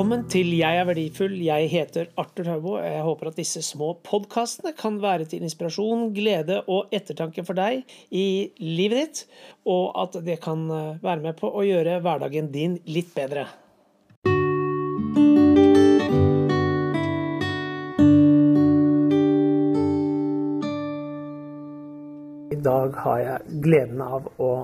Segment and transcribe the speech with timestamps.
[0.00, 1.34] Velkommen til Jeg er verdifull.
[1.44, 2.70] Jeg heter Arthur Haubo.
[2.80, 7.84] Jeg håper at disse små podkastene kan være til inspirasjon, glede og ettertanke for deg
[8.08, 9.20] i livet ditt,
[9.68, 13.44] og at det kan eh, være med på å gjøre hverdagen din litt bedre.
[22.48, 24.54] I dag har jeg gleden av å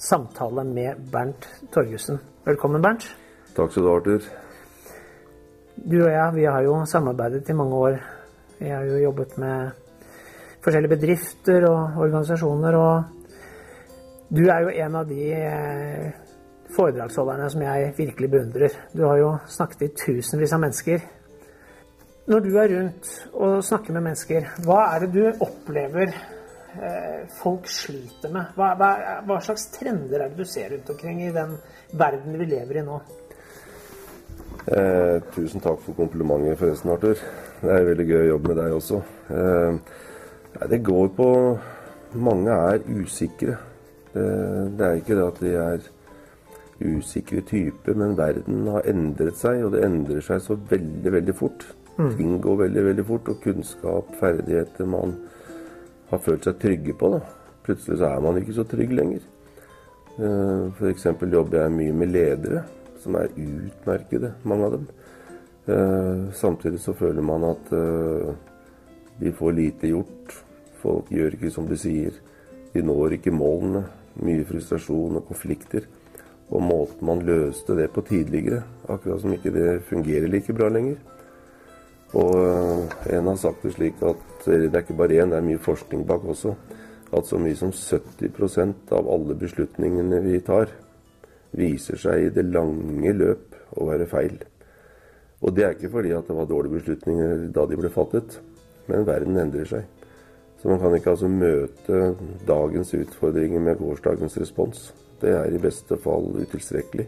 [0.00, 2.24] samtale med Bernt Torgussen.
[2.48, 3.12] Velkommen, Bernt.
[3.52, 4.36] Takk skal du ha, Arthur.
[5.80, 7.94] Du og jeg vi har jo samarbeidet i mange år.
[8.58, 9.70] Vi har jo jobbet med
[10.60, 12.76] forskjellige bedrifter og organisasjoner.
[12.76, 13.04] Og
[14.28, 16.10] du er jo en av de eh,
[16.76, 18.76] foredragsholderne som jeg virkelig beundrer.
[18.92, 21.06] Du har jo snakket i tusenvis av mennesker.
[22.28, 27.72] Når du er rundt og snakker med mennesker, hva er det du opplever eh, folk
[27.72, 28.52] sliter med?
[28.52, 28.92] Hva, hva,
[29.24, 31.56] hva slags trender er det du ser rundt omkring i den
[31.96, 33.00] verden vi lever i nå?
[34.68, 37.20] Eh, tusen takk for komplimentet, forresten, Arthur.
[37.62, 38.98] Det er veldig gøy å jobbe med deg også.
[39.32, 41.30] Eh, det går på
[42.10, 43.52] Mange er usikre.
[44.10, 44.22] Det,
[44.74, 45.84] det er ikke det at de er
[46.82, 51.62] usikre typer, men verden har endret seg, og det endrer seg så veldig, veldig fort.
[52.00, 52.08] Mm.
[52.18, 55.14] Ting går veldig, veldig fort, og kunnskap, ferdigheter man
[56.10, 57.22] har følt seg trygge på, da.
[57.62, 59.22] plutselig så er man ikke så trygg lenger.
[60.18, 61.06] Eh, F.eks.
[61.30, 62.66] jobber jeg mye med ledere
[63.00, 64.86] som er utmerkede, mange av dem.
[65.70, 68.34] Eh, samtidig så føler man at eh,
[69.20, 70.34] de får lite gjort.
[70.80, 72.16] Folk gjør ikke som de sier.
[72.74, 73.84] De når ikke målene.
[74.20, 75.86] Mye frustrasjon og konflikter.
[76.50, 80.98] Og måten man løste det på tidligere, akkurat som ikke det fungerer like bra lenger.
[82.18, 85.46] Og eh, en har sagt det slik at det er ikke bare én, det er
[85.46, 86.56] mye forskning bak også.
[87.14, 90.70] At så mye som 70% av alle beslutningene vi tar,
[91.56, 94.36] viser seg i det lange løp å være feil.
[95.40, 98.36] Og det er ikke fordi at det var dårlige beslutninger da de ble fattet,
[98.90, 99.86] men verden endrer seg.
[100.60, 102.00] Så man kan ikke altså møte
[102.48, 104.90] dagens utfordringer med gårsdagens respons.
[105.20, 107.06] Det er i beste fall utilstrekkelig.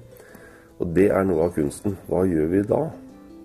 [0.81, 1.99] Og det er noe av kunsten.
[2.09, 2.81] Hva gjør vi da?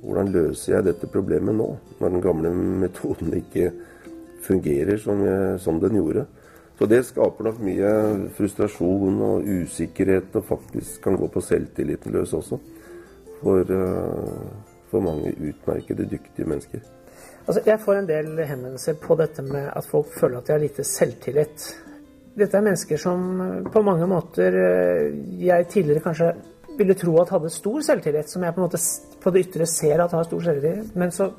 [0.01, 1.67] Hvordan løser jeg dette problemet nå,
[1.99, 2.53] når den gamle
[2.85, 3.71] metoden ikke
[4.45, 6.23] fungerer som, jeg, som den gjorde?
[6.77, 7.91] Så det skaper nok mye
[8.37, 12.59] frustrasjon og usikkerhet, og faktisk kan gå på selvtilliten løs også.
[13.41, 16.85] For, uh, for mange utmerkede, dyktige mennesker.
[17.47, 20.61] Altså, jeg får en del henvendelser på dette med at folk føler at de har
[20.61, 21.67] lite selvtillit.
[22.37, 23.21] Dette er mennesker som
[23.73, 26.33] på mange måter eh, jeg tidligere kanskje
[26.77, 28.81] ville tro at hadde stor selvtillit, som jeg på en måte
[29.23, 30.91] på det ytre ser at har stor selvtillit.
[30.99, 31.31] Men så,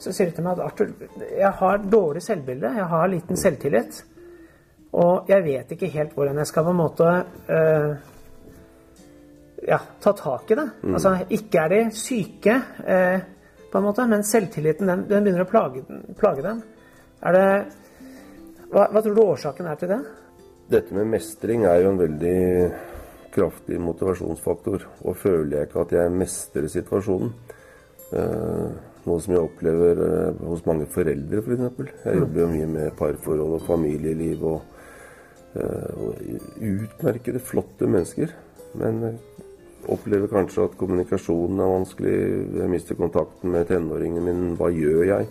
[0.00, 0.90] så sier de til meg at Arthur,
[1.28, 4.02] jeg har dårlig selvbilde, jeg har liten selvtillit.
[4.92, 7.92] Og jeg vet ikke helt hvordan jeg skal på en måte uh,
[9.64, 10.66] ja, ta tak i det.
[10.82, 10.96] Mm.
[10.98, 13.22] Altså, ikke er de syke, uh,
[13.72, 15.84] på en måte, men selvtilliten den, den begynner å plage,
[16.18, 16.60] plage, dem.
[17.24, 17.46] Er det,
[18.68, 20.00] hva, hva tror du årsaken er til det?
[20.72, 22.36] Dette med mestring er jo en veldig
[23.32, 24.84] kraftig motivasjonsfaktor.
[25.06, 27.32] Og føler jeg ikke at jeg mestrer situasjonen,
[28.12, 28.68] uh,
[29.08, 30.04] noe som jeg opplever
[30.44, 31.64] hos mange foreldre f.eks.
[31.80, 34.71] For jeg jobber jo mye med parforhold og familieliv og Eh,
[35.54, 38.32] utmerkede, flotte mennesker.
[38.78, 39.18] Men
[39.90, 42.18] opplever kanskje at kommunikasjonen er vanskelig.
[42.60, 44.44] Jeg mister kontakten med tenåringen min.
[44.58, 45.30] Hva gjør jeg?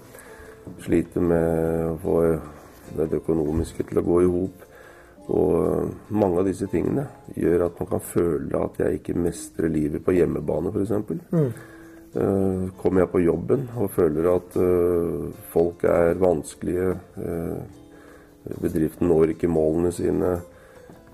[0.84, 2.18] Sliter med å få
[2.98, 4.68] det økonomiske til å gå i hop.
[5.32, 7.06] Og mange av disse tingene
[7.38, 11.30] gjør at man kan føle at jeg ikke mestrer livet på hjemmebane, f.eks.
[11.32, 11.52] Mm.
[12.82, 14.58] Kommer jeg på jobben og føler at
[15.54, 16.98] folk er vanskelige
[18.44, 20.32] Bedriften når ikke målene sine.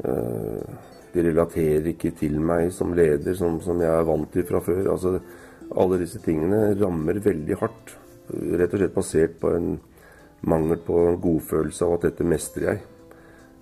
[0.03, 0.75] Eh,
[1.13, 4.83] de relaterer ikke til meg som leder, som, som jeg er vant til fra før.
[4.93, 5.17] Altså,
[5.75, 7.95] alle disse tingene rammer veldig hardt.
[8.27, 9.73] Rett og slett basert på en
[10.47, 12.85] mangel på godfølelse av at dette mestrer jeg.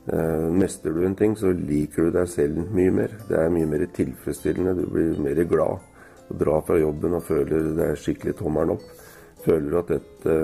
[0.06, 3.14] Mester mestrer du en ting, så liker du deg selv mye mer.
[3.30, 4.76] Det er mye mer tilfredsstillende.
[4.78, 5.88] Du blir mer glad.
[6.28, 9.05] Du drar fra jobben og føler det er skikkelig tommelen opp
[9.46, 10.38] føler at dette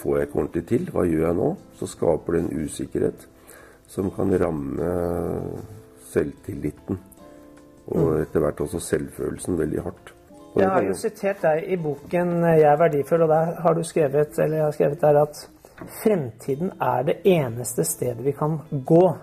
[0.00, 1.48] får jeg ikke ordentlig til, hva gjør jeg nå?
[1.78, 3.26] Så skaper det en usikkerhet
[3.90, 4.90] som kan ramme
[6.10, 7.00] selvtilliten.
[7.86, 8.22] Og mm.
[8.24, 10.12] etter hvert også selvfølelsen veldig hardt.
[10.56, 14.38] Jeg har jo sitert deg i boken 'Jeg er verdifull', og der har du skrevet,
[14.38, 15.48] eller jeg har skrevet der at
[16.02, 19.16] fremtiden er det eneste stedet vi kan gå.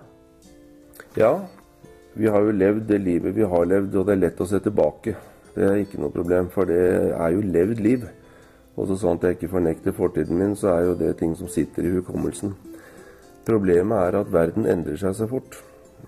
[1.18, 1.40] Ja,
[2.14, 4.60] vi har jo levd det livet vi har levd, og det er lett å se
[4.60, 5.16] tilbake.
[5.56, 8.06] Det er ikke noe problem, for det er jo levd liv.
[8.74, 11.86] Også sånn at jeg ikke fornekter fortiden min, så er jo det ting som sitter
[11.86, 12.56] i hukommelsen.
[13.46, 15.60] Problemet er at verden endrer seg så fort.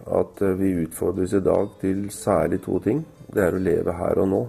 [0.06, 3.04] At eh, vi utfordres i dag til særlig to ting.
[3.32, 4.42] Det er å leve her og nå.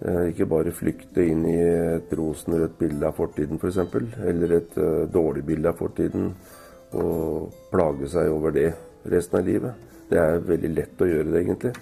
[0.00, 4.78] Eh, ikke bare flykte inn i et rosenrødt bilde av fortiden f.eks., for eller et
[4.80, 6.30] uh, dårlig bilde av fortiden,
[6.96, 8.70] og plage seg over det
[9.12, 9.90] resten av livet.
[10.10, 11.74] Det er veldig lett å gjøre det, egentlig.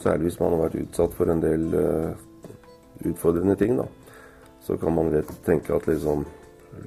[0.00, 1.66] Særlig hvis man har vært utsatt for en del
[3.04, 3.76] utfordrende ting.
[3.76, 3.90] da.
[4.64, 6.24] Så kan man lett tenke at liksom,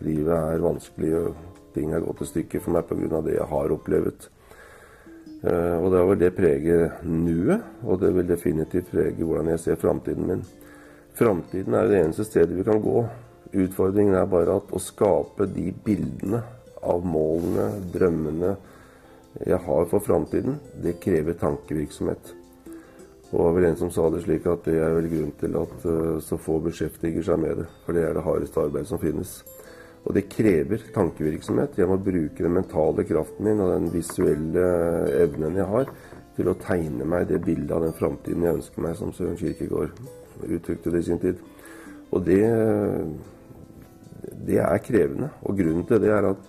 [0.01, 3.21] livet er vanskelig, og ting er gått i stykke for meg pga.
[3.21, 4.29] det jeg har opplevd.
[5.37, 9.77] Uh, og da vil det prege nuet, og det vil definitivt prege hvordan jeg ser
[9.77, 10.41] framtiden min.
[11.17, 13.05] Framtiden er det eneste stedet vi kan gå.
[13.53, 16.41] Utfordringen er bare at å skape de bildene
[16.81, 18.55] av målene, drømmene
[19.45, 22.33] jeg har for framtiden, det krever tankevirksomhet.
[23.27, 25.55] Og det var vel en som sa det slik at det er vel grunn til
[25.59, 27.65] at uh, så få beskjeftiger seg med det.
[27.83, 29.33] For det er det hardeste arbeidet som finnes.
[30.07, 31.75] Og det krever tankevirksomhet.
[31.75, 34.67] Jeg må bruke den mentale kraften min og den visuelle
[35.19, 35.91] evnen jeg har,
[36.37, 39.97] til å tegne meg det bildet av den framtiden jeg ønsker meg, som Søren Kirkegård
[40.47, 41.41] uttrykte det i sin tid.
[42.13, 42.43] Og det,
[44.47, 45.33] det er krevende.
[45.43, 46.47] Og grunnen til det er at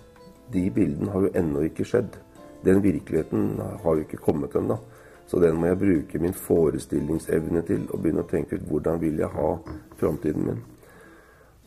[0.53, 2.15] de bildene har jo ennå ikke skjedd.
[2.63, 4.79] Den virkeligheten har jo ikke kommet ennå.
[5.29, 9.19] Så den må jeg bruke min forestillingsevne til og begynne å tenke ut hvordan vil
[9.21, 9.49] jeg ha
[9.99, 10.63] framtiden min.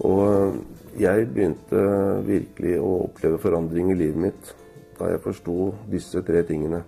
[0.02, 0.56] Og
[0.98, 1.82] jeg begynte
[2.26, 4.52] virkelig å oppleve forandring i livet mitt
[4.98, 5.56] da jeg forsto
[5.90, 6.82] disse tre tingene.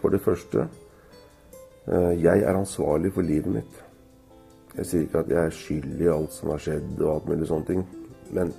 [0.00, 3.82] For det første eh, jeg er ansvarlig for livet mitt.
[4.76, 7.48] Jeg sier ikke at jeg er skyld i alt som har skjedd og alt mulig
[7.48, 7.84] sånne ting,
[8.36, 8.50] men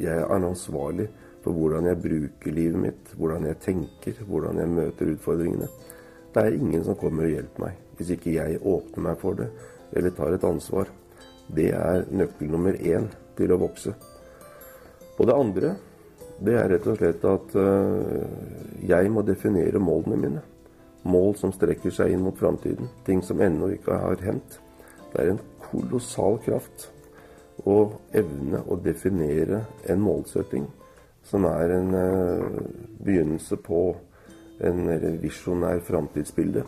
[0.00, 1.06] jeg er ansvarlig
[1.44, 5.68] for hvordan jeg bruker livet mitt, hvordan jeg tenker, hvordan jeg møter utfordringene.
[6.34, 9.46] Det er ingen som kommer og hjelper meg hvis ikke jeg åpner meg for det
[9.94, 10.88] eller tar et ansvar.
[11.46, 13.06] Det er nøkkel nummer én
[13.38, 13.92] til å vokse.
[15.14, 15.74] Og det andre,
[16.42, 18.24] det er rett og slett at uh,
[18.82, 20.42] jeg må definere målene mine.
[21.06, 22.88] Mål som strekker seg inn mot framtiden.
[23.06, 24.58] Ting som ennå ikke har hendt.
[25.12, 26.88] Det er en kolossal kraft
[27.62, 27.76] å
[28.16, 30.66] evne å definere en målsetting
[31.24, 32.58] som er en uh,
[33.04, 33.84] begynnelse på
[34.60, 36.64] en visjonær framtidsbilde.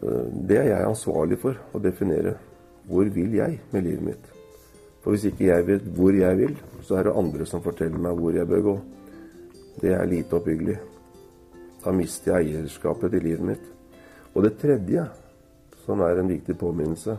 [0.00, 2.36] Uh, det er jeg ansvarlig for å definere.
[2.90, 4.30] Hvor vil jeg med livet mitt?
[5.00, 8.18] For hvis ikke jeg vet hvor jeg vil, så er det andre som forteller meg
[8.18, 8.76] hvor jeg bør gå.
[9.80, 10.76] Det er lite oppbyggelig.
[11.80, 13.66] Da mister jeg eierskapet til livet mitt.
[14.34, 15.06] Og det tredje,
[15.86, 17.16] som er en viktig påminnelse,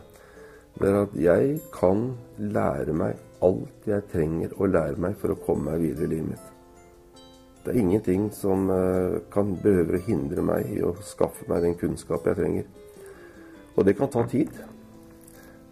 [0.78, 2.06] det er at jeg kan
[2.38, 6.32] lære meg alt jeg trenger å lære meg for å komme meg videre i livet
[6.32, 6.51] mitt.
[7.62, 11.76] Det er ingenting som eh, kan behøve å hindre meg i å skaffe meg den
[11.78, 12.64] kunnskap jeg trenger.
[13.76, 14.50] Og det kan ta tid.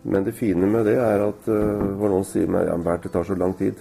[0.02, 3.26] Men det fine med det er at uh, når noen sier meg ja, det tar
[3.28, 3.76] så lang tid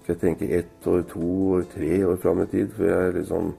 [0.00, 3.50] Skal jeg tenke ett år, to år, tre år fram i tid før jeg liksom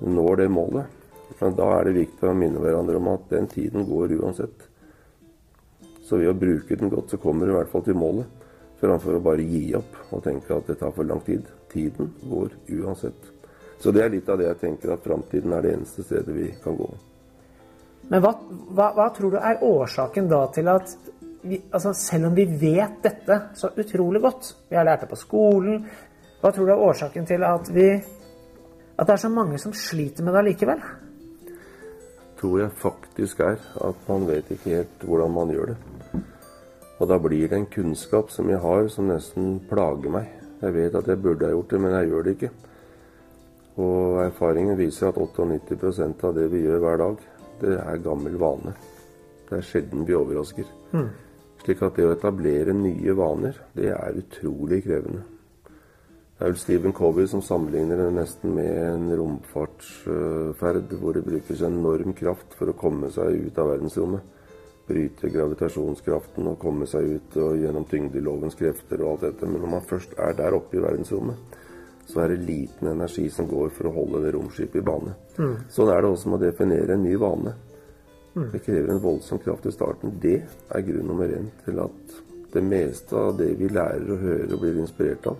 [0.00, 0.98] når det målet.
[1.38, 4.66] Men da er det viktig å minne hverandre om at den tiden går uansett.
[6.02, 8.26] Så ved å bruke den godt, så kommer du i hvert fall til målet.
[8.80, 11.46] Framfor å bare gi opp og tenke at det tar for lang tid.
[11.72, 13.30] Tiden går uansett.
[13.80, 16.50] Så det er litt av det jeg tenker at framtiden er det eneste stedet vi
[16.62, 16.88] kan gå.
[18.10, 18.34] Men hva,
[18.74, 20.94] hva, hva tror du er årsaken da til at
[21.42, 25.16] vi, altså selv om vi vet dette så utrolig godt, vi har lært det på
[25.16, 25.86] skolen
[26.40, 27.86] Hva tror du er årsaken til at, vi,
[28.96, 30.82] at det er så mange som sliter med det allikevel?
[32.40, 35.76] tror jeg faktisk er at man vet ikke helt hvordan man gjør det.
[37.00, 40.28] Og da blir det en kunnskap som jeg har, som nesten plager meg.
[40.60, 42.50] Jeg vet at jeg burde ha gjort det, men jeg gjør det ikke.
[43.80, 47.26] Og erfaringen viser at 98% av det vi gjør hver dag,
[47.60, 48.74] det er gammel vane.
[49.48, 50.68] Det er sjelden vi overrasker.
[50.92, 51.10] Mm.
[51.60, 55.22] Slik at det å etablere nye vaner, det er utrolig krevende.
[56.40, 61.60] Det er vel Stephen Covey som sammenligner det nesten med en romfartsferd hvor det brukes
[61.66, 64.38] enorm kraft for å komme seg ut av verdensrommet.
[64.90, 69.46] Bryte gravitasjonskraften og komme seg ut og gjennom tyngdelovens krefter og alt dette.
[69.46, 71.58] Men når man først er der oppe i verdensrommet,
[72.10, 75.14] så er det liten energi som går for å holde det romskipet i bane.
[75.38, 75.56] Mm.
[75.70, 77.54] Sånn er det også med å definere en ny vane.
[78.34, 80.18] Det krever en voldsom kraft i starten.
[80.22, 80.38] Det
[80.70, 82.18] er grunn nummer én til at
[82.52, 85.38] det meste av det vi lærer og hører og blir inspirert av,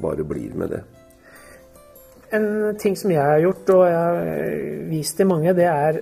[0.00, 0.82] bare blir med det.
[2.36, 6.00] En ting som jeg har gjort, og jeg har vist til mange, det er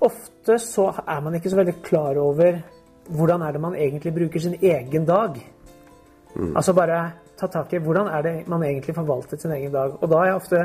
[0.00, 2.60] Ofte så er man ikke så veldig klar over
[3.10, 5.36] hvordan er det man egentlig bruker sin egen dag.
[6.34, 6.56] Mm.
[6.56, 7.00] Altså bare
[7.36, 9.96] ta tak i hvordan er det man egentlig forvalter sin egen dag.
[10.00, 10.64] Og da har jeg ofte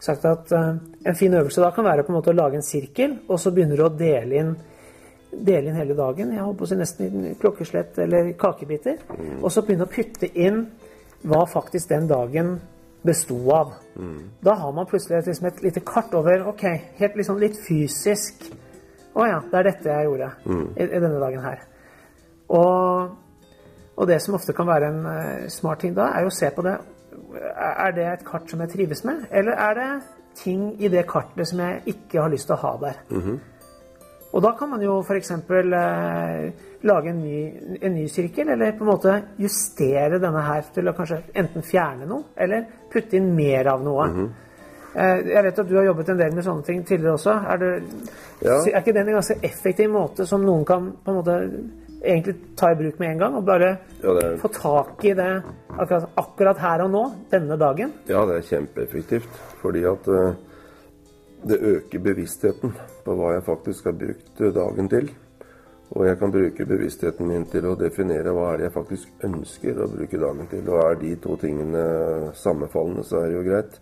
[0.00, 0.76] sagt at uh,
[1.06, 3.52] en fin øvelse da kan være på en måte å lage en sirkel, og så
[3.54, 4.52] begynner du å dele inn,
[5.32, 6.34] dele inn hele dagen.
[6.34, 9.00] Jeg holdt på å si nesten klokkeslett eller kakebiter.
[9.14, 9.38] Mm.
[9.42, 10.64] Og så begynne å putte inn
[11.24, 12.58] hva faktisk den dagen
[13.04, 13.72] besto av.
[13.96, 14.20] Mm.
[14.44, 16.64] Da har man plutselig liksom et lite kart over ok,
[17.00, 18.48] helt liksom litt fysisk
[19.14, 20.64] Å ja, det er dette jeg gjorde mm.
[20.74, 21.62] i, i, denne dagen her.
[22.54, 23.14] Og,
[23.94, 26.50] og, det som ofte kan være en uh, smart ting da, er jo å se
[26.54, 26.74] på det.
[27.54, 29.88] Er det et kart som jeg trives med, eller er det
[30.38, 33.02] ting i det kartet som jeg ikke har lyst til å ha der?
[33.10, 33.38] Mm -hmm.
[34.34, 35.30] Og da kan man jo f.eks.
[35.30, 36.52] Eh,
[36.82, 40.94] lage en ny, en ny, sirkel, eller på en måte justere denne her til å
[40.96, 44.06] kanskje enten fjerne noe, eller putte inn mer av noe.
[44.06, 44.32] Mm -hmm.
[44.94, 47.32] Jeg vet at du har jobbet en del med sånne ting tidligere også.
[47.50, 47.70] Er, det,
[48.44, 48.58] ja.
[48.60, 51.38] er ikke det en ganske effektiv måte som noen kan på en måte
[52.04, 53.38] egentlig ta i bruk med en gang?
[53.40, 53.72] Og bare
[54.02, 54.36] ja, er...
[54.38, 55.30] få tak i det
[55.74, 57.94] akkurat, akkurat, her og nå, denne dagen?
[58.10, 59.42] Ja, det er kjempeeffektivt.
[59.64, 60.30] Fordi at uh,
[61.48, 62.74] det øker bevisstheten
[63.04, 65.10] på hva jeg faktisk har brukt dagen til.
[65.94, 69.82] Og jeg kan bruke bevisstheten min til å definere hva er det jeg faktisk ønsker
[69.82, 70.70] å bruke dagen til.
[70.70, 71.84] Og er de to tingene
[72.38, 73.76] sammenfallende, så er det jo greit.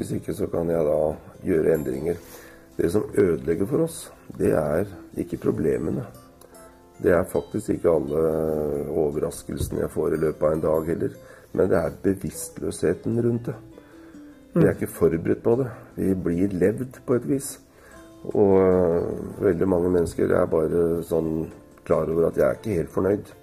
[0.00, 1.00] Hvis ikke så kan jeg da
[1.44, 2.20] gjøre endringer.
[2.78, 3.98] Det som ødelegger for oss,
[4.38, 4.88] det er
[5.20, 6.06] ikke problemene.
[7.02, 8.22] Det er faktisk ikke alle
[8.88, 11.18] overraskelsene jeg får i løpet av en dag heller.
[11.52, 13.58] Men det er bevisstløsheten rundt det.
[14.54, 15.68] Vi er ikke forberedt på det.
[16.00, 17.52] Vi blir levd på et vis.
[18.32, 21.44] Og uh, veldig mange mennesker er bare sånn
[21.84, 23.36] klar over at jeg er ikke helt fornøyd.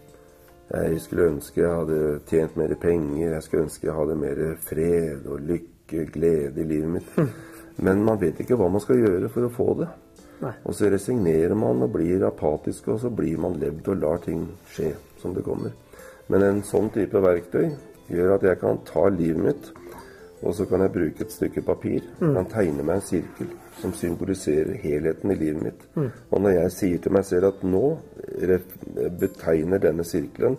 [0.74, 5.30] Jeg skulle ønske jeg hadde tjent mer penger, jeg skulle ønske jeg hadde mer fred
[5.30, 7.18] og lykke, glede i livet mitt.
[7.18, 7.30] Mm.
[7.88, 9.90] Men man vet ikke hva man skal gjøre for å få det.
[10.42, 10.54] Nei.
[10.70, 14.44] Og så resignerer man og blir apatisk, og så blir man levd og lar ting
[14.74, 14.92] skje
[15.22, 15.74] som det kommer.
[16.28, 17.70] Men en sånn type verktøy
[18.12, 19.72] gjør at jeg kan ta livet mitt
[20.42, 22.04] og så kan jeg bruke et stykke papir.
[22.20, 22.34] Mm.
[22.36, 23.50] Kan tegne meg en sirkel
[23.82, 25.86] som symboliserer helheten i livet mitt.
[25.96, 26.10] Mm.
[26.32, 27.86] Og når jeg sier til meg selv at nå
[29.20, 30.58] betegner denne sirkelen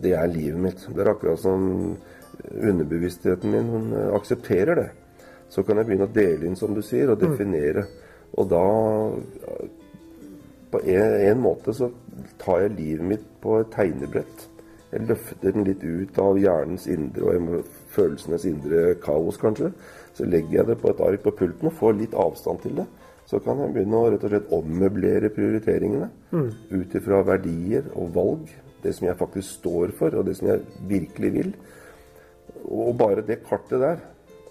[0.00, 0.86] Det er livet mitt.
[0.88, 1.96] Det er akkurat som
[2.50, 4.88] underbevisstheten min hun aksepterer det.
[5.50, 7.24] Så kan jeg begynne å dele inn, som du sier, og mm.
[7.26, 7.86] definere.
[8.38, 8.66] Og da
[10.70, 11.88] På en, en måte så
[12.38, 14.44] tar jeg livet mitt på et tegnebrett.
[14.92, 19.72] Jeg løfter den litt ut av hjernens indre og følelsenes indre kaos, kanskje.
[20.14, 22.86] Så legger jeg det på et ark på pulten og får litt avstand til det.
[23.30, 26.48] Så kan jeg begynne å rett og slett ommøblere prioriteringene mm.
[26.70, 28.50] ut ifra verdier og valg.
[28.82, 31.52] Det som jeg faktisk står for, og det som jeg virkelig vil.
[32.64, 34.00] Og bare det kartet der,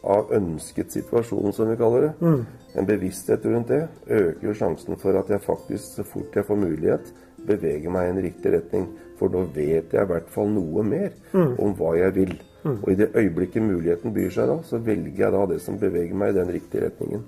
[0.04, 2.44] av ønsket situasjon, som vi kaller det, mm.
[2.80, 7.10] en bevissthet rundt det, øker sjansen for at jeg faktisk, så fort jeg får mulighet,
[7.48, 8.86] beveger meg i en riktig retning.
[9.20, 11.58] For nå vet jeg i hvert fall noe mer mm.
[11.60, 12.36] om hva jeg vil.
[12.64, 12.78] Mm.
[12.78, 16.16] Og i det øyeblikket muligheten byr seg da, så velger jeg da det som beveger
[16.16, 17.26] meg i den riktige retningen.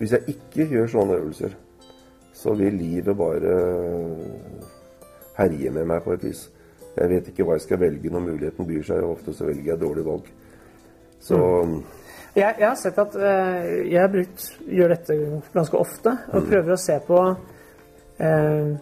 [0.00, 1.54] Hvis jeg ikke gjør sånne øvelser,
[2.34, 3.54] så vil livet bare
[5.36, 6.48] herje med meg på et vis.
[6.96, 9.72] Jeg vet ikke hva jeg skal velge når muligheten byr seg, og ofte så velger
[9.72, 10.28] jeg dårlig valg.
[11.22, 11.76] Så mm.
[12.34, 15.18] jeg, jeg, har sett at uh, jeg har brukt, gjør dette
[15.54, 16.48] ganske ofte, og mm.
[16.50, 17.20] prøver å se på
[18.22, 18.72] uh,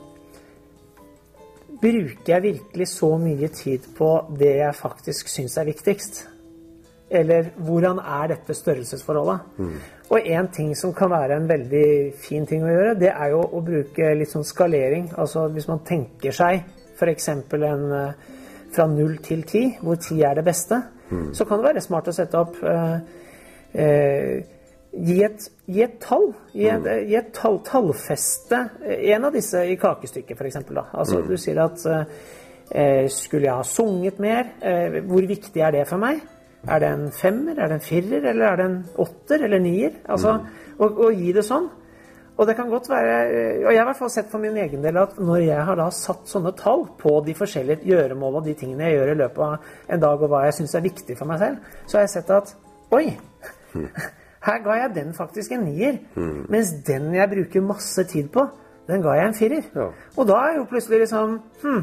[1.80, 6.18] Bruker jeg virkelig så mye tid på det jeg faktisk syns er viktigst?
[7.08, 9.46] Eller hvordan er dette størrelsesforholdet?
[9.56, 9.78] Mm.
[10.12, 13.40] Og én ting som kan være en veldig fin ting å gjøre, det er jo
[13.40, 15.08] å bruke litt sånn skalering.
[15.16, 16.66] Altså hvis man tenker seg
[17.00, 17.28] f.eks.
[17.32, 18.38] en eh,
[18.70, 20.78] fra null til ti, hvor ti er det beste,
[21.10, 21.28] mm.
[21.34, 22.96] så kan det være smart å sette opp eh,
[23.74, 24.56] eh,
[24.90, 26.32] Gi et, gi et, tall.
[26.50, 27.04] Gi et, mm.
[27.06, 28.58] gi et tall, tallfeste
[28.90, 30.58] en av disse i kakestykket, f.eks.
[30.74, 31.28] Altså, mm.
[31.28, 31.84] Du sier at
[32.74, 34.50] eh, skulle jeg ha sunget mer?
[34.58, 36.24] Eh, hvor viktig er det for meg?
[36.68, 39.94] Er det en femmer, er det en firer, eller er det en åtter eller nier?
[40.10, 40.74] Altså, mm.
[40.78, 41.70] og, og, gi det sånn.
[42.40, 43.16] Og det kan godt være,
[43.66, 45.76] og jeg har i hvert fall sett for min egen del at når jeg har
[45.76, 49.42] da satt sånne tall på de forskjellige gjøremål og de tingene jeg gjør i løpet
[49.44, 52.14] av en dag, og hva jeg syns er viktig for meg selv, så har jeg
[52.14, 52.54] sett at
[52.96, 53.04] oi!
[54.46, 55.98] Her ga jeg den faktisk en nier.
[56.16, 56.46] Mm.
[56.48, 58.46] Mens den jeg bruker masse tid på,
[58.88, 59.66] den ga jeg en firer.
[59.76, 59.90] Ja.
[60.16, 61.82] Og da er jo plutselig liksom hm,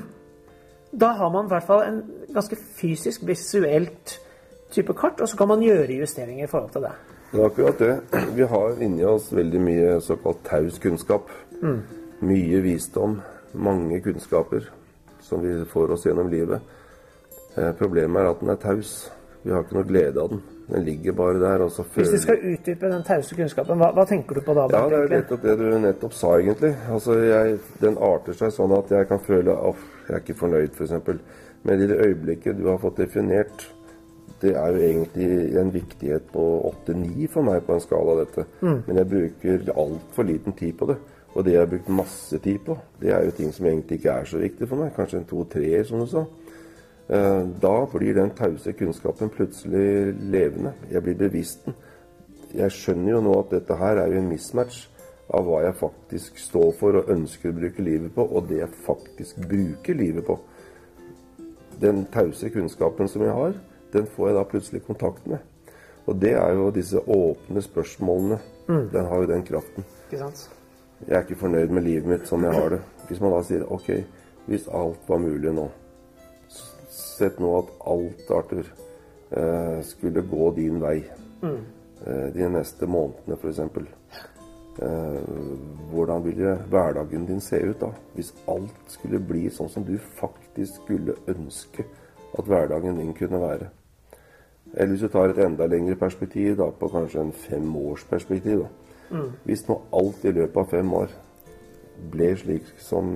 [0.98, 2.02] Da har man i hvert fall en
[2.34, 4.18] ganske fysisk, visuelt
[4.74, 6.96] type kart, og så kan man gjøre justeringer i forhold til det.
[7.32, 7.94] Det er akkurat det.
[8.36, 11.30] Vi har inni oss veldig mye såkalt taus kunnskap.
[11.62, 11.82] Mm.
[12.20, 13.20] Mye visdom,
[13.52, 14.70] mange kunnskaper
[15.22, 16.62] som vi får oss gjennom livet.
[17.58, 18.94] Eh, problemet er at den er taus.
[19.44, 20.42] Vi har ikke noe glede av den.
[20.68, 21.62] Den ligger bare der.
[21.64, 22.10] og så føler...
[22.10, 24.68] Hvis du skal utdype den tause kunnskapen, hva, hva, tenker du på da?
[24.72, 26.74] Ja, Det er nettopp det du nettopp sa, egentlig.
[26.92, 30.76] Altså, jeg, Den arter seg sånn at jeg kan føle at jeg er ikke fornøyd,
[30.76, 31.22] f.eks.
[31.68, 33.68] Men i det øyeblikket du har fått definert
[34.42, 36.44] Det er jo egentlig en viktighet på
[36.88, 38.46] 8-9 for meg på en skala av dette.
[38.62, 38.82] Mm.
[38.88, 40.98] Men jeg bruker altfor liten tid på det.
[41.34, 44.14] Og det jeg har brukt masse tid på, det er jo ting som egentlig ikke
[44.14, 44.94] er så viktig for meg.
[44.96, 46.24] Kanskje en to-treer, som du sa.
[47.08, 50.74] Eh, da blir den tause kunnskapen plutselig levende.
[50.92, 51.76] Jeg blir bevisst den.
[52.58, 54.86] Jeg skjønner jo nå at dette her er jo en mismatch
[55.36, 58.82] av hva jeg faktisk står for og ønsker å bruke livet på, og det jeg
[58.86, 60.38] faktisk bruker livet på.
[61.82, 63.58] Den tause kunnskapen som jeg har,
[63.94, 65.38] den får jeg da plutselig kontakt med.
[66.08, 68.40] Og det er jo disse åpne spørsmålene.
[68.68, 68.90] Mm.
[68.94, 69.86] Den har jo den kraften.
[71.08, 72.80] Jeg er ikke fornøyd med livet mitt som jeg har det.
[73.08, 73.90] Hvis man da sier OK,
[74.48, 75.68] hvis alt var mulig nå
[76.98, 78.68] Sett nå at alt, Arthur,
[79.30, 81.00] eh, skulle gå din vei
[81.42, 81.60] mm.
[82.06, 83.60] eh, de neste månedene, f.eks.
[84.86, 85.18] Eh,
[85.92, 87.90] hvordan ville hverdagen din se ut da?
[88.14, 91.86] Hvis alt skulle bli sånn som du faktisk skulle ønske
[92.38, 93.70] at hverdagen din kunne være.
[94.74, 98.66] Eller hvis du tar et enda lengre perspektiv, da, på kanskje en femårsperspektiv.
[99.10, 99.30] Mm.
[99.44, 101.14] Hvis nå alt i løpet av fem år
[102.12, 103.14] ble slik som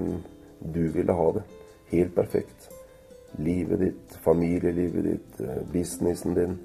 [0.61, 1.43] du ville ha det,
[1.91, 2.69] helt perfekt
[3.39, 6.57] Livet ditt, familielivet ditt, eh, businessen din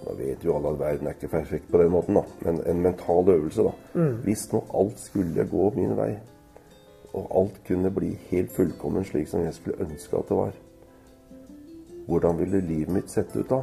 [0.00, 2.82] Nå vet jo alle at verden er ikke perfekt på den måten, da, men en
[2.82, 3.72] mental øvelse, da.
[3.94, 4.14] Mm.
[4.24, 6.14] Hvis nå alt skulle gå min vei,
[7.12, 10.54] og alt kunne bli helt fullkommen slik som jeg skulle ønske at det var,
[12.06, 13.60] hvordan ville livet mitt sett ut da?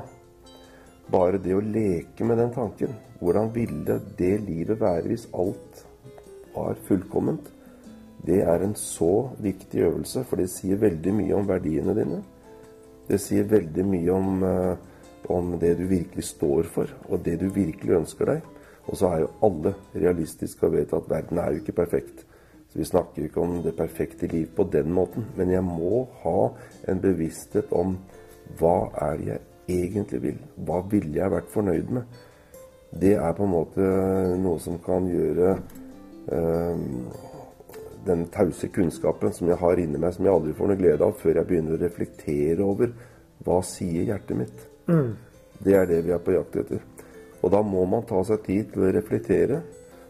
[1.08, 2.96] Bare det å leke med den tanken.
[3.22, 5.86] Hvordan ville det livet være hvis alt
[6.52, 7.48] var fullkomment?
[8.28, 12.20] Det er en så viktig øvelse, for det sier veldig mye om verdiene dine.
[13.08, 17.48] Det sier veldig mye om, uh, om det du virkelig står for, og det du
[17.56, 18.54] virkelig ønsker deg.
[18.88, 22.26] Og så er jo alle realistiske og vet at verden er jo ikke perfekt.
[22.68, 25.28] Så vi snakker ikke om det perfekte liv på den måten.
[25.40, 26.50] Men jeg må ha
[26.88, 27.96] en bevissthet om
[28.60, 28.80] hva
[29.12, 30.42] er jeg egentlig vil.
[30.68, 32.20] Hva ville jeg vært fornøyd med?
[32.98, 33.88] Det er på en måte
[34.40, 35.54] noe som kan gjøre
[36.32, 36.84] øh,
[38.08, 41.18] den tause kunnskapen som jeg har inni meg, som jeg aldri får noe glede av
[41.20, 42.94] før jeg begynner å reflektere over
[43.46, 44.64] hva sier hjertet mitt.
[44.88, 45.16] Mm.
[45.64, 46.86] Det er det vi er på jakt etter.
[47.44, 49.62] Og da må man ta seg tid til å reflektere.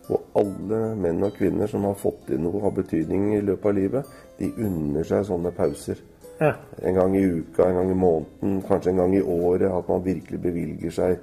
[0.07, 3.75] Og alle menn og kvinner som har fått til noe av betydning i løpet av
[3.75, 5.99] livet, de unner seg sånne pauser.
[6.37, 6.53] Ja.
[6.81, 9.71] En gang i uka, en gang i måneden, kanskje en gang i året.
[9.71, 11.17] At man virkelig bevilger seg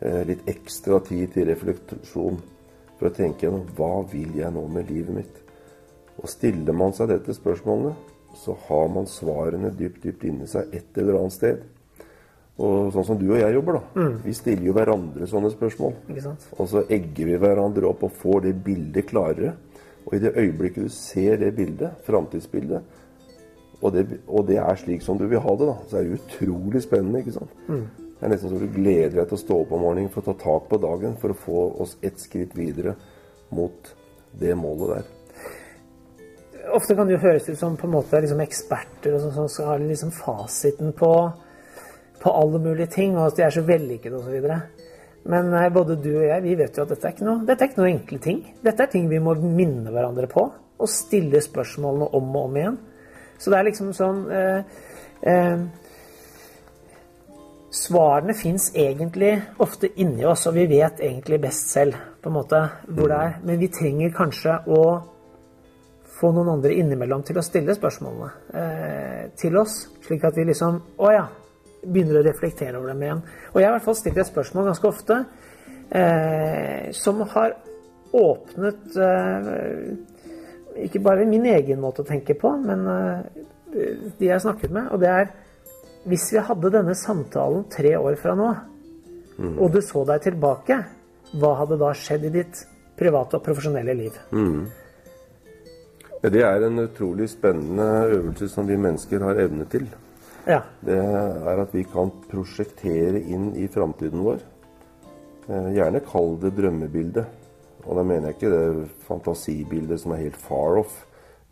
[0.00, 2.40] eh, litt ekstra tid til refleksjon
[2.98, 5.40] for å tenke gjennom hva vil jeg nå med livet mitt.
[6.20, 10.98] Og stiller man seg dette spørsmålet, så har man svarene dypt, dypt inni seg et
[10.98, 11.62] eller annet sted.
[12.54, 14.00] Og sånn som du og jeg jobber, da.
[14.00, 14.18] Mm.
[14.22, 15.94] Vi stiller jo hverandre sånne spørsmål.
[16.54, 19.56] Og så egger vi hverandre opp og får det bildet klarere.
[20.04, 23.02] Og i det øyeblikket du ser det bildet, framtidsbildet,
[23.84, 25.74] og det, og det, er slik som du vil ha det, da.
[25.90, 27.20] Så er det utrolig spennende.
[27.20, 27.52] ikke sant?
[27.68, 27.84] Mm.
[28.14, 30.32] Det er nesten så du gleder deg til å stå opp om morgenen for å
[30.32, 32.94] ta tak på dagen for å få oss ett skritt videre
[33.52, 33.90] mot
[34.40, 35.10] det målet der.
[36.74, 39.68] Ofte kan det jo høres ut som på en måte liksom eksperter og sånn som
[39.68, 41.10] har ha liksom fasiten på,
[42.22, 44.48] på alle mulige ting, og at de er så vellykkede osv.
[45.28, 47.64] Men eh, både du og jeg vi vet jo at dette er, ikke noe, dette
[47.64, 48.42] er ikke noe enkle ting.
[48.64, 52.80] Dette er ting vi må minne hverandre på og stille spørsmålene om og om igjen.
[53.38, 54.76] Så det er liksom sånn eh,
[55.22, 55.64] eh,
[57.74, 62.60] Svarene fins egentlig ofte inni oss, og vi vet egentlig best selv på en måte
[62.86, 63.32] hvor det er.
[63.42, 64.84] Men vi trenger kanskje å
[66.14, 68.28] få noen andre innimellom til å stille spørsmålene
[68.60, 71.24] eh, til oss, slik at vi liksom Å ja.
[71.84, 73.18] Begynner å reflektere over dem igjen.
[73.52, 75.18] Og jeg har i hvert fall stilt et spørsmål ganske ofte
[75.90, 77.58] eh, som har
[78.14, 79.90] åpnet eh,
[80.82, 83.42] ikke bare min egen måte å tenke på, men eh,
[84.18, 84.90] de jeg snakket med.
[84.94, 85.32] Og det er
[86.04, 88.50] Hvis vi hadde denne samtalen tre år fra nå,
[89.38, 89.54] mm.
[89.56, 90.76] og du så deg tilbake,
[91.40, 92.60] hva hadde da skjedd i ditt
[92.98, 94.18] private og profesjonelle liv?
[94.36, 94.66] Mm.
[96.28, 99.88] Det er en utrolig spennende øvelse som vi mennesker har evne til.
[100.44, 100.60] Ja.
[100.84, 104.44] Det er at vi kan prosjektere inn i framtiden vår.
[105.48, 107.43] Eh, gjerne kall det drømmebildet.
[107.84, 111.02] Og da mener jeg ikke det fantasibildet som er helt far off,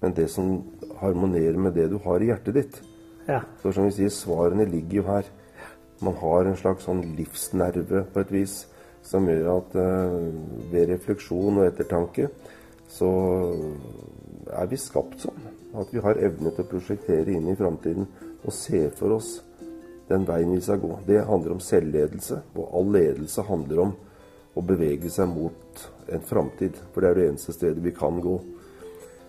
[0.03, 0.57] men det som
[1.03, 2.81] harmonerer med det du har i hjertet ditt.
[3.29, 3.43] Ja.
[3.63, 5.29] For som vi sier, svarene ligger jo her.
[6.03, 8.57] Man har en slags sånn livsnerve på et vis
[9.07, 10.17] som gjør at uh,
[10.73, 12.29] ved refleksjon og ettertanke
[12.93, 13.09] så
[14.53, 15.49] er vi skapt sånn.
[15.79, 18.09] At vi har evne til å prosjektere inn i framtiden
[18.43, 19.39] og se for oss
[20.11, 20.91] den veien vi skal gå.
[21.07, 23.95] Det handler om selvledelse, og all ledelse handler om
[24.55, 26.77] å bevege seg mot en framtid.
[26.93, 28.39] For det er det eneste stedet vi kan gå.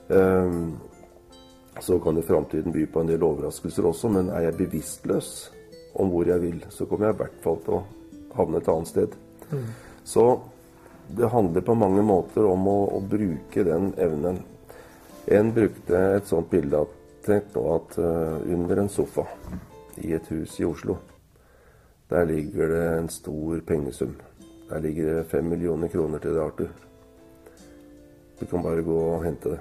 [0.10, 0.76] Um,
[1.80, 5.30] så kan jo framtiden by på en del overraskelser også, men er jeg bevisstløs
[6.02, 7.84] om hvor jeg vil, så kommer jeg i hvert fall til å
[8.38, 9.16] havne et annet sted.
[9.52, 9.70] Mm.
[10.04, 10.26] Så
[11.08, 14.42] det handler på mange måter om å, å, bruke den evnen.
[15.32, 19.24] En brukte et sånt bilde at Tenk nå at uh, under en sofa
[20.04, 20.98] i et hus i Oslo,
[22.12, 24.18] der ligger det en stor pengesum.
[24.70, 26.72] Der ligger det fem millioner kroner til det, Arthur.
[28.40, 29.60] Du kan bare gå og hente det.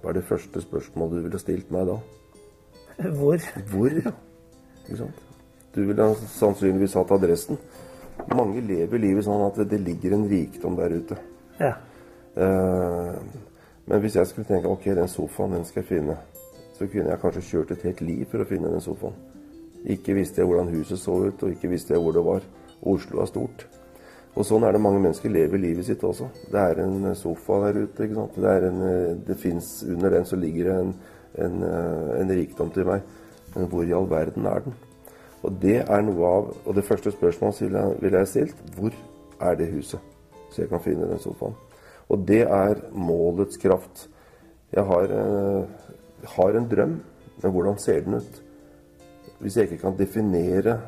[0.00, 1.98] Hva er det første spørsmålet du ville stilt meg da?
[3.18, 3.42] Hvor?
[3.70, 4.14] Hvor, ja.
[4.86, 5.24] Ikke sant?
[5.74, 7.58] Du ville sannsynligvis hatt adressen.
[8.34, 11.18] Mange lever livet sånn at det ligger en rikdom der ute.
[11.60, 11.74] Ja.
[12.34, 13.20] Eh,
[13.88, 16.18] men hvis jeg skulle tenke ok, den sofaen den skal jeg finne,
[16.78, 19.16] så kunne jeg kanskje kjørt et helt liv for å finne den sofaen.
[19.88, 22.46] Ikke visste jeg hvordan huset så ut, og ikke visste jeg hvor det var.
[22.82, 23.64] Oslo er stort.
[24.38, 26.28] Og sånn er det mange mennesker lever livet sitt også.
[26.52, 28.04] Det er en sofa der ute.
[28.04, 28.36] ikke sant?
[28.38, 28.82] Det, en,
[29.26, 30.92] det fins Under den så ligger det en,
[31.44, 31.64] en,
[32.20, 33.02] en rikdom til meg.
[33.56, 34.76] Men hvor i all verden er den?
[35.42, 38.94] Og det er noe av Og det første spørsmålet ville jeg, vil jeg stilt hvor
[39.48, 40.14] er det huset?
[40.52, 41.56] Så jeg kan finne den sofaen.
[42.08, 44.06] Og det er målets kraft.
[44.72, 45.10] Jeg har,
[46.22, 46.94] jeg har en drøm,
[47.42, 48.38] men hvordan ser den ut?
[49.38, 50.78] Hvis jeg ikke kan definere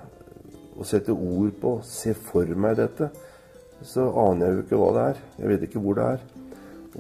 [0.77, 3.11] og sette ord på, se for meg dette,
[3.87, 5.21] så aner jeg jo ikke hva det er.
[5.41, 6.25] Jeg vet ikke hvor det er.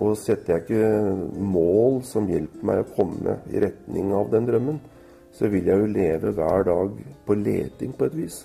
[0.00, 4.78] Og setter jeg ikke mål som hjelper meg å komme i retning av den drømmen,
[5.34, 6.94] så vil jeg jo leve hver dag
[7.26, 8.38] på leting på et vis.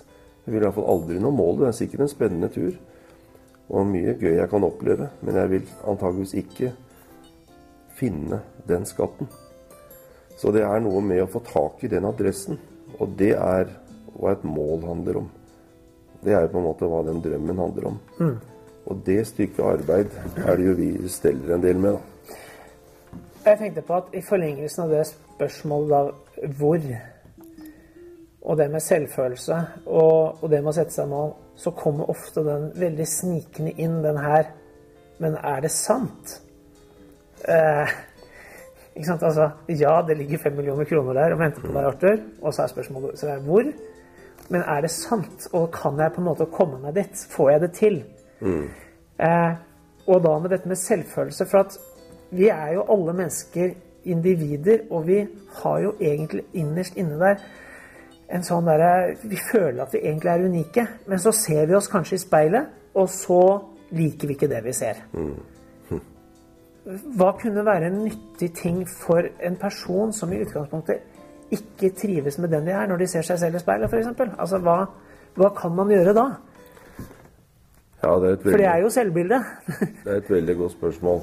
[0.44, 1.64] Jeg vil iallfall aldri nå målet.
[1.64, 2.76] Det er sikkert en spennende tur.
[3.66, 5.08] Og mye gøy jeg kan oppleve.
[5.26, 6.70] Men jeg vil antageligvis ikke
[7.98, 9.30] finne den skatten.
[10.36, 12.60] Så det er noe med å få tak i den adressen.
[13.00, 13.72] Og det er
[14.14, 15.28] hva et mål handler om.
[16.24, 17.98] Det er jo på en måte hva den drømmen handler om.
[18.18, 18.36] Mm.
[18.86, 22.38] Og det stykket arbeid er det jo vi steller en del med, da.
[23.46, 26.86] Jeg tenkte på at i forlengelsen av det spørsmålet da hvor,
[28.42, 32.42] og det med selvfølelse og, og det med å sette seg mål, så kommer ofte
[32.46, 34.50] den veldig snikende inn, den her
[35.18, 36.34] Men er det sant?
[37.48, 37.92] Eh,
[38.96, 39.22] ikke sant?
[39.22, 42.18] Altså, ja, det ligger fem millioner kroner der og venter på deg, Arthur.
[42.42, 43.70] Og så er spørsmålet så er hvor.
[44.48, 45.48] Men er det sant?
[45.52, 47.26] Og kan jeg på en måte komme meg dit?
[47.30, 47.98] Får jeg det til?
[48.40, 48.68] Mm.
[49.18, 49.52] Eh,
[50.06, 51.46] og da med dette med selvfølelse.
[51.50, 51.78] For at
[52.30, 53.74] vi er jo alle mennesker
[54.06, 55.26] individer, og vi
[55.62, 57.42] har jo egentlig innerst inne der
[58.26, 61.90] en sånn derre Vi føler at vi egentlig er unike, men så ser vi oss
[61.90, 63.42] kanskje i speilet, og så
[63.94, 65.02] liker vi ikke det vi ser.
[65.14, 65.36] Mm.
[67.18, 71.15] Hva kunne være en nyttig ting for en person som i utgangspunktet
[71.54, 74.20] ikke trives med den de er, når de ser seg selv i speilet, f.eks.?
[74.38, 74.76] Altså, hva,
[75.38, 76.26] hva, kan man gjøre da?
[78.02, 79.52] Ja, det veldig, for det er jo selvbildet.
[80.04, 81.22] det er et veldig godt spørsmål.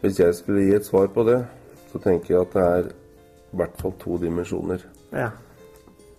[0.00, 1.38] Hvis jeg skulle gi et svar på det,
[1.92, 2.90] så tenker jeg at det er
[3.50, 4.84] i hvert fall to dimensjoner.
[5.12, 5.30] Ja.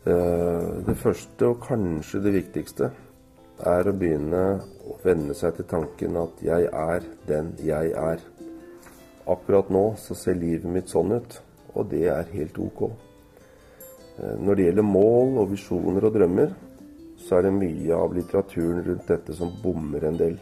[0.05, 2.91] Eh, det første, og kanskje det viktigste,
[3.61, 4.45] er å begynne
[4.89, 8.21] å venne seg til tanken at jeg er den jeg er.
[9.29, 11.41] Akkurat nå så ser livet mitt sånn ut
[11.75, 12.83] og det er helt ok.
[14.17, 16.55] Eh, når det gjelder mål og visjoner og drømmer,
[17.21, 20.39] så er det mye av litteraturen rundt dette som bommer en del.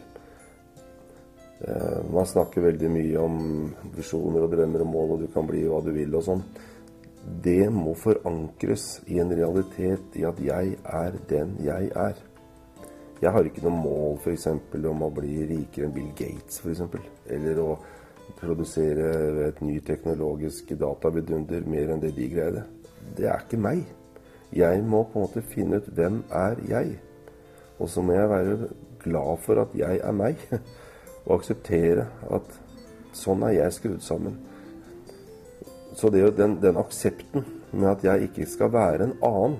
[1.60, 3.38] Eh, man snakker veldig mye om
[3.96, 6.42] visjoner og drømmer og mål, og du kan bli hva du vil og sånn.
[7.44, 12.16] Det må forankres i en realitet i at jeg er den jeg er.
[13.20, 14.46] Jeg har ikke noe mål f.eks.
[14.88, 16.80] om å bli rikere enn Bill Gates, f.eks.
[17.28, 17.74] Eller å
[18.38, 19.10] produsere
[19.46, 22.64] et ny teknologisk datavidunder mer enn det de greide.
[23.16, 23.84] Det er ikke meg.
[24.54, 26.96] Jeg må på en måte finne ut hvem er jeg.
[27.78, 30.40] Og så må jeg være glad for at jeg er meg,
[31.26, 32.56] og akseptere at
[33.16, 34.36] sånn er jeg skrudd sammen.
[35.96, 39.58] Så det er jo den, den aksepten med at jeg ikke skal være en annen,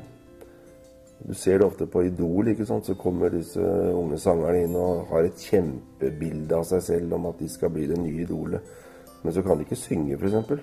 [1.21, 2.87] du ser det ofte på Idol, ikke sant?
[2.87, 3.61] så kommer disse
[3.93, 7.87] unge sangerne inn og har et kjempebilde av seg selv om at de skal bli
[7.91, 8.77] det nye idolet.
[9.23, 10.63] Men så kan de ikke synge, f.eks.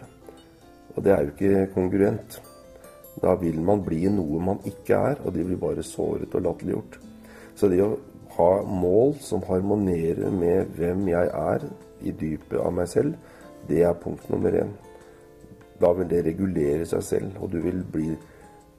[0.95, 2.39] Og det er jo ikke kongruent.
[3.21, 6.97] Da vil man bli noe man ikke er, og de blir bare såret og latterliggjort.
[7.57, 7.93] Så det å
[8.37, 11.67] ha mål som harmonerer med hvem jeg er
[12.01, 13.13] i dypet av meg selv,
[13.69, 14.73] det er punkt nummer én.
[15.81, 18.11] Da vil det regulere seg selv, og du vil bli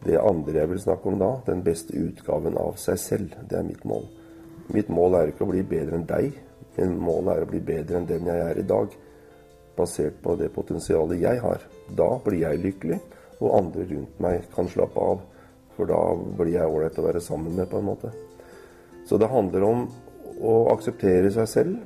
[0.05, 3.35] det andre jeg vil snakke om da, den beste utgaven av seg selv.
[3.51, 4.07] Det er mitt mål.
[4.75, 6.37] Mitt mål er ikke å bli bedre enn deg,
[6.77, 8.95] men målet er å bli bedre enn den jeg er i dag.
[9.79, 11.65] Basert på det potensialet jeg har.
[11.89, 13.01] Da blir jeg lykkelig,
[13.39, 15.23] og andre rundt meg kan slappe av.
[15.75, 16.01] For da
[16.39, 18.13] blir jeg ålreit å være sammen med, på en måte.
[19.07, 19.87] Så det handler om
[20.45, 21.77] å akseptere seg selv,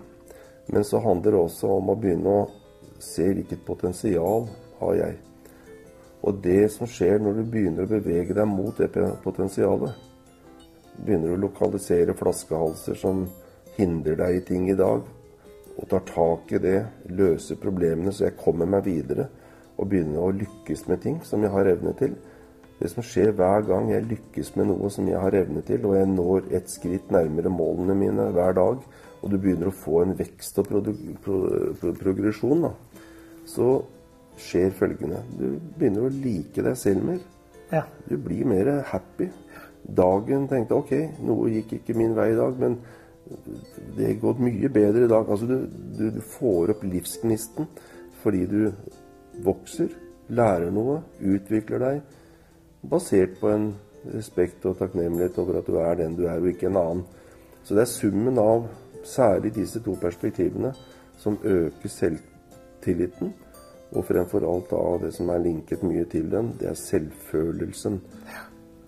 [0.73, 2.49] men så handler det også om å begynne å
[3.03, 4.49] se hvilket potensial
[4.81, 5.21] har jeg.
[6.23, 8.93] Og det som skjer når du begynner å bevege deg mot det
[9.25, 9.95] potensialet,
[11.03, 13.25] begynner å lokalisere flaskehalser som
[13.79, 15.03] hindrer deg i ting i dag,
[15.73, 16.79] og tar tak i det,
[17.17, 19.27] løser problemene så jeg kommer meg videre,
[19.81, 22.15] og begynner å lykkes med ting som jeg har evne til,
[22.83, 25.93] Det som skjer hver gang jeg lykkes med noe som jeg har evne til, og
[25.95, 28.81] jeg når et skritt nærmere målene mine hver dag,
[29.23, 30.81] og du begynner å få en vekst og pro
[31.23, 32.73] pro progresjon, da,
[33.47, 33.69] så
[34.41, 35.23] skjer følgende.
[35.39, 35.47] Du
[35.79, 37.21] begynner å like deg selv mer.
[37.73, 37.85] Ja.
[38.09, 39.29] Du blir mer happy.
[39.83, 40.93] Dagen tenkte ok,
[41.27, 42.79] noe gikk ikke min vei i dag, men
[43.97, 45.29] det har gått mye bedre i dag.
[45.29, 45.57] Altså du,
[45.99, 47.69] du, du får opp livsgnisten
[48.23, 48.61] fordi du
[49.43, 49.89] vokser,
[50.31, 52.03] lærer noe, utvikler deg,
[52.87, 53.73] basert på en
[54.13, 57.03] respekt og takknemlighet over at du er den du er, og ikke en annen.
[57.65, 58.69] Så det er summen av
[59.07, 60.71] særlig disse to perspektivene
[61.19, 63.33] som øker selvtilliten,
[63.93, 68.01] og fremfor alt av det som er linket mye til den, det er selvfølelsen.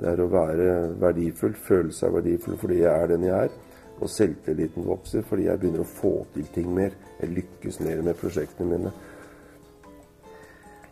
[0.01, 0.69] Det er å være
[1.01, 3.59] verdifull, føle seg verdifull fordi jeg er den jeg er.
[4.03, 6.97] Og selvtilliten vokser fordi jeg begynner å få til ting mer.
[7.21, 8.95] Jeg lykkes mer med prosjektene mine.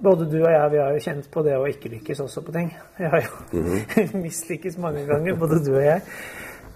[0.02, 2.54] Både du og jeg vi har jo kjent på det å ikke lykkes også på
[2.54, 2.70] ting.
[2.98, 4.16] Jeg har jo mm -hmm.
[4.24, 6.00] mislykkes mange ganger, både du og jeg.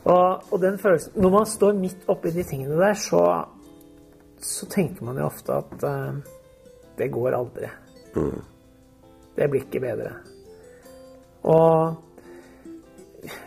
[0.04, 3.44] Og, og, den følelsen Når man står midt oppi de tingene der, så,
[4.38, 6.14] så tenker man jo ofte at uh,
[6.98, 7.70] det går aldri.
[8.16, 8.42] Mm.
[9.36, 10.12] Det blir ikke bedre.
[11.42, 11.94] Og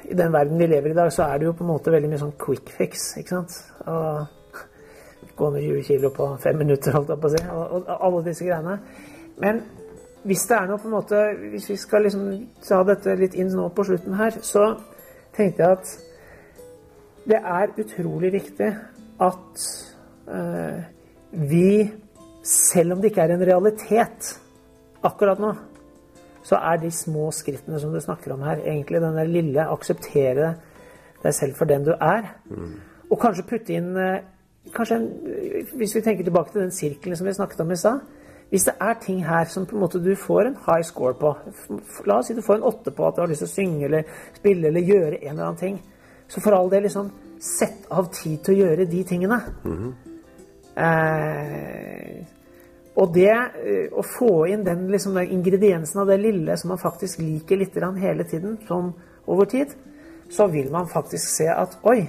[0.10, 1.92] i den verden vi lever i i dag, så er det jo på en måte
[1.92, 3.12] veldig mye sånn quick fix.
[3.18, 3.58] ikke sant?
[3.88, 4.26] Og
[5.40, 7.44] gå ned 20 kilo på fem minutter, holdt jeg på å si.
[7.54, 8.80] Og, og alle disse greiene.
[9.40, 9.62] Men
[10.28, 11.20] hvis det er noe på en måte
[11.54, 12.24] Hvis vi skal liksom
[12.68, 14.74] ta dette litt inn nå på slutten her, så
[15.36, 15.94] tenkte jeg at
[17.30, 18.68] det er utrolig viktig
[19.22, 19.66] at
[20.28, 20.80] uh,
[21.32, 21.92] vi,
[22.44, 24.34] selv om det ikke er en realitet
[25.06, 25.54] akkurat nå,
[26.44, 30.54] så er de små skrittene som du snakker om her, egentlig den der lille akseptere
[31.24, 32.32] deg selv for den du er.
[32.50, 32.78] Mm.
[33.10, 34.22] Og kanskje putte inn uh,
[34.76, 35.10] kanskje en,
[35.76, 38.00] Hvis vi tenker tilbake til den sirkelen som vi snakket om i stad
[38.50, 41.36] hvis det er ting her som på en måte du får en high score på
[42.10, 43.86] La oss si du får en åtte på at du har lyst til å synge
[43.86, 45.76] eller spille eller gjøre en eller annen ting.
[46.28, 49.42] Så for all del liksom sett av tid til å gjøre de tingene.
[49.64, 50.09] Mm -hmm.
[50.80, 52.20] Eh,
[53.00, 56.82] og det eh, å få inn den, liksom, den, ingrediensen av det lille som man
[56.82, 58.92] faktisk liker litt hele tiden, sånn
[59.30, 59.76] over tid,
[60.30, 62.02] så vil man faktisk se at oi,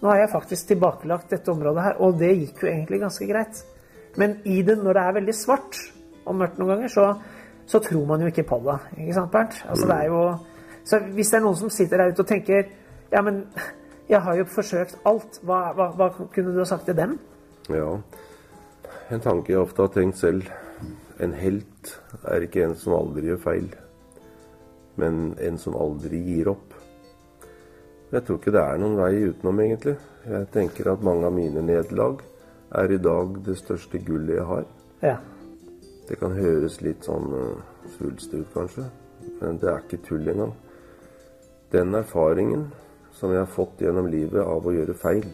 [0.00, 1.96] nå har jeg faktisk tilbakelagt dette området her.
[2.04, 3.62] Og det gikk jo egentlig ganske greit.
[4.18, 5.80] Men i det, når det er veldig svart
[6.24, 7.06] og mørkt noen ganger, så,
[7.66, 8.76] så tror man jo ikke på det.
[8.98, 9.58] Ikke sant, Bernt?
[9.66, 10.22] Altså, det er jo,
[10.86, 12.68] så hvis det er noen som sitter der ute og tenker
[13.08, 13.46] Ja, men
[14.08, 15.40] jeg har jo forsøkt alt.
[15.42, 17.16] Hva, hva, hva kunne du ha sagt til dem?
[17.68, 17.98] Ja,
[19.12, 20.46] en tanke jeg ofte har tenkt selv.
[21.20, 21.90] En helt
[22.24, 23.66] er ikke en som aldri gjør feil,
[24.96, 26.76] men en som aldri gir opp.
[28.08, 29.98] Jeg tror ikke det er noen vei utenom, egentlig.
[30.24, 32.22] Jeg tenker at mange av mine nederlag
[32.80, 34.64] er i dag det største gullet jeg har.
[35.04, 35.18] Ja.
[36.08, 38.86] Det kan høres litt sånn uh, svulstig ut, kanskje,
[39.42, 40.54] men det er ikke tull engang.
[41.74, 42.70] Den erfaringen
[43.12, 45.28] som jeg har fått gjennom livet av å gjøre feil,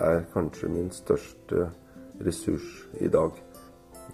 [0.00, 1.68] er kanskje min største
[2.24, 2.68] ressurs
[3.00, 3.36] i dag.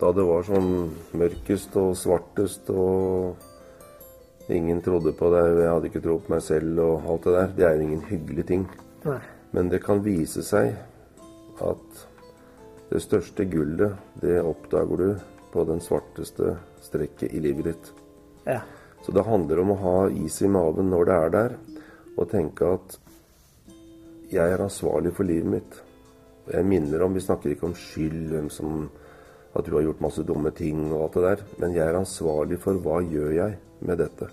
[0.01, 6.05] Da det var sånn mørkest og svartest og ingen trodde på det, jeg hadde ikke
[6.05, 8.67] tro på meg selv og alt det der, det er jo ingen hyggelige ting.
[9.07, 9.21] Nei.
[9.57, 10.75] Men det kan vise seg
[11.65, 12.05] at
[12.91, 15.09] det største gullet, det oppdager du
[15.53, 17.89] på den svarteste strekket i livet ditt.
[18.47, 18.61] Ja.
[19.03, 21.57] Så det handler om å ha is i maven når det er der,
[22.17, 22.99] og tenke at
[24.31, 25.83] jeg er ansvarlig for livet mitt.
[26.47, 28.89] Og jeg minner om, Vi snakker ikke om skyld, hvem som
[29.57, 32.59] at du har gjort masse dumme ting og alt det der, men jeg er ansvarlig
[32.61, 34.29] for hva gjør jeg med dette.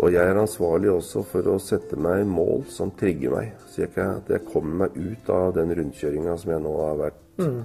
[0.00, 3.92] Og jeg er ansvarlig også for å sette meg mål som trigger meg, så jeg
[3.96, 7.58] kan, jeg kommer meg ut av den rundkjøringa som jeg nå har vært mm.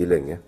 [0.00, 0.40] i lenge.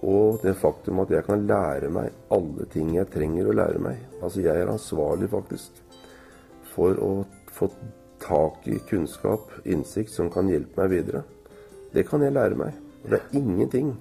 [0.00, 4.00] Og det faktum at jeg kan lære meg alle ting jeg trenger å lære meg.
[4.22, 5.76] Altså jeg er ansvarlig faktisk
[6.72, 7.12] for å
[7.52, 7.68] få
[8.30, 11.24] tak i kunnskap, innsikt, som kan hjelpe meg videre.
[11.90, 12.78] Det kan jeg lære meg.
[13.02, 13.94] Og det er ingenting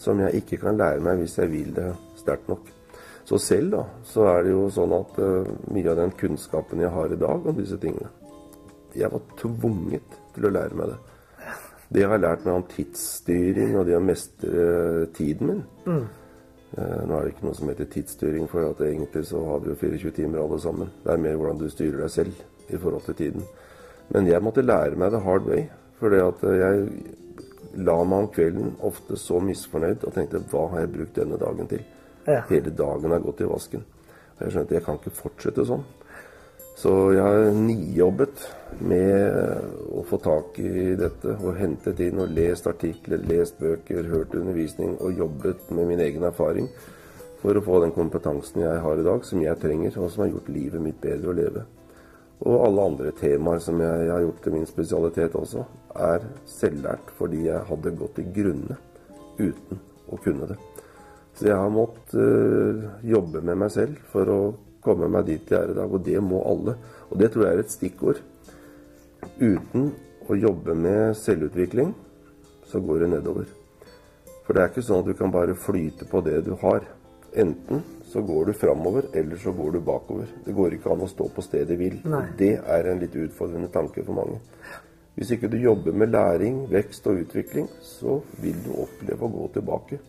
[0.00, 2.70] som jeg ikke kan lære meg hvis jeg vil det sterkt nok.
[3.28, 6.90] Så selv da, så er det jo sånn at uh, mye av den kunnskapen jeg
[6.90, 8.08] har i dag om disse tingene
[8.96, 10.96] Jeg var tvunget til å lære meg det.
[11.90, 16.02] Det jeg har lært meg om tidsstyring og det å mestre uh, tiden min mm.
[16.74, 19.70] uh, Nå er det ikke noe som heter tidsstyring, for at egentlig så har vi
[19.70, 20.90] jo 24 timer alle sammen.
[21.04, 23.46] Det er mer hvordan du styrer deg selv i forhold til tiden.
[24.10, 25.68] Men jeg måtte lære meg det hard way.
[26.00, 26.86] For at jeg
[27.86, 31.68] la meg om kvelden ofte så misfornøyd og tenkte hva har jeg brukt denne dagen
[31.70, 31.82] til?
[32.26, 32.42] Ja.
[32.48, 33.84] Hele dagen har gått i vasken.
[34.38, 35.84] Og jeg skjønte jeg kan ikke fortsette sånn.
[36.80, 38.40] Så jeg har nijobbet
[38.80, 39.34] med
[39.92, 44.94] å få tak i dette og hentet inn og lest artikler, lest bøker, hørt undervisning
[44.96, 46.70] og jobbet med min egen erfaring
[47.42, 50.32] for å få den kompetansen jeg har i dag, som jeg trenger, og som har
[50.32, 51.66] gjort livet mitt bedre å leve.
[52.40, 55.64] Og alle andre temaer som jeg, jeg har gjort til min spesialitet også,
[56.00, 58.78] er selvlært fordi jeg hadde gått i grunne
[59.40, 60.56] uten å kunne det.
[61.36, 64.40] Så jeg har måttet øh, jobbe med meg selv for å
[64.84, 66.76] komme meg dit jeg er i dag, og det må alle.
[67.10, 68.22] Og det tror jeg er et stikkord.
[69.40, 69.90] Uten
[70.28, 71.92] å jobbe med selvutvikling,
[72.68, 73.48] så går det nedover.
[74.46, 76.86] For det er ikke sånn at du kan bare flyte på det du har.
[77.38, 80.26] Enten så går du framover, eller så går du bakover.
[80.44, 82.00] Det går ikke an å stå på stedet hvil.
[82.38, 84.40] Det er en litt utfordrende tanke for mange.
[85.14, 89.46] Hvis ikke du jobber med læring, vekst og utvikling, så vil du oppleve å gå
[89.54, 90.00] tilbake.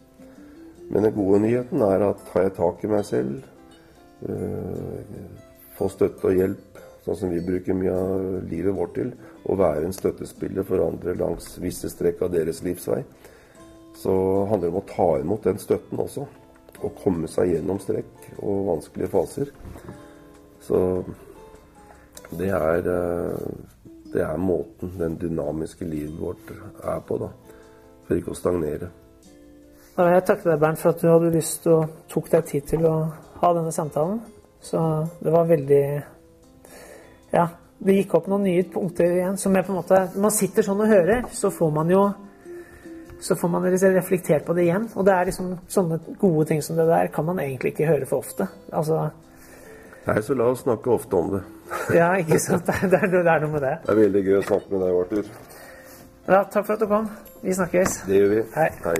[0.89, 3.45] Men den gode nyheten er at tar jeg tak i meg selv,
[4.29, 5.21] øh,
[5.77, 9.13] får støtte og hjelp, sånn som vi bruker mye av livet vårt til,
[9.45, 13.03] å være en støttespiller for andre langs visse strekk av deres livsvei,
[14.01, 14.13] så
[14.49, 16.25] handler det om å ta imot den støtten også.
[16.81, 19.51] Og komme seg gjennom strekk og vanskelige faser.
[20.61, 20.79] Så
[22.31, 23.37] det er, øh,
[24.13, 26.51] det er måten den dynamiske livet vårt
[26.83, 27.29] er på, da.
[28.07, 28.89] For ikke å stagnere.
[29.97, 32.95] Jeg takker deg, Bernt, for at du hadde lyst og tok deg tid til å
[33.41, 34.21] ha denne samtalen.
[34.61, 34.79] Så
[35.19, 35.83] det var veldig
[37.31, 37.47] Ja,
[37.81, 40.65] det gikk opp noen nye punkter igjen som jeg på en måte Når man sitter
[40.65, 42.03] sånn og hører, så får man jo
[43.21, 44.87] så får man liksom reflektert på det igjen.
[44.95, 48.09] Og det er liksom sånne gode ting som det der kan man egentlig ikke høre
[48.09, 48.49] for ofte.
[48.73, 49.09] Altså
[50.01, 51.43] Nei, så la oss snakke ofte om det.
[51.99, 52.65] Ja, ikke sant.
[52.65, 53.75] Det er, det er, det er noe med det.
[53.85, 55.31] Det er veldig gøy å snakke med deg, Arthur.
[56.25, 57.09] Ja, takk for at du kom.
[57.45, 58.03] Vi snakkes.
[58.09, 58.45] Det gjør vi.
[58.57, 58.69] Hei.
[58.89, 58.99] Hei.